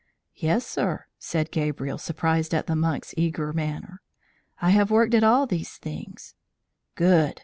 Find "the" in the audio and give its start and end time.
2.65-2.75